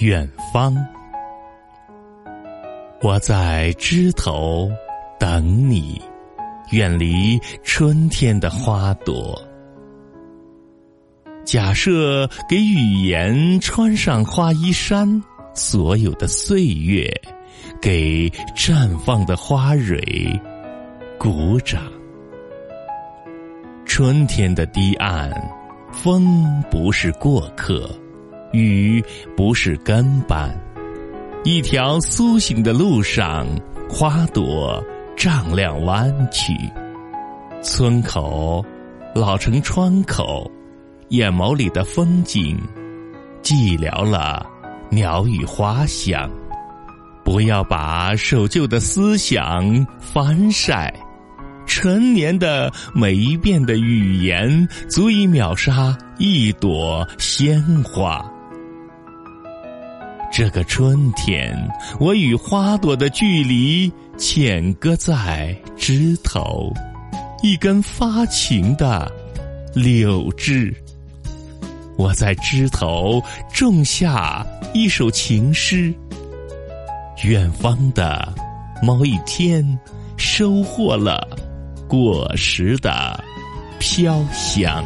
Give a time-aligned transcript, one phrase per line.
[0.00, 0.74] 远方，
[3.02, 4.70] 我在枝头
[5.18, 6.00] 等你，
[6.70, 9.38] 远离春天的花朵。
[11.44, 15.22] 假设给语言穿上花衣衫，
[15.52, 17.06] 所有的岁月，
[17.78, 18.26] 给
[18.56, 20.40] 绽放的花蕊
[21.18, 21.82] 鼓掌。
[23.84, 25.30] 春天的堤岸，
[25.92, 27.99] 风不是过客。
[28.52, 29.02] 雨
[29.36, 30.50] 不是跟班，
[31.44, 33.46] 一条苏醒的路上，
[33.88, 34.82] 花朵
[35.16, 36.52] 丈量弯曲，
[37.62, 38.64] 村口
[39.14, 40.50] 老城窗口，
[41.10, 42.58] 眼眸里的风景，
[43.42, 44.44] 寂寥了
[44.90, 46.28] 鸟语花香。
[47.22, 50.92] 不要把守旧的思想翻晒，
[51.64, 58.24] 陈年的每一遍的语言，足以秒杀一朵鲜花。
[60.30, 61.52] 这个春天，
[61.98, 66.72] 我与花朵的距离浅搁在枝头，
[67.42, 69.10] 一根发情的
[69.74, 70.72] 柳枝。
[71.96, 73.20] 我在枝头
[73.52, 75.92] 种下一首情诗，
[77.24, 78.32] 远方的
[78.80, 79.78] 某一天，
[80.16, 81.26] 收获了
[81.88, 83.22] 果实的
[83.80, 84.84] 飘香。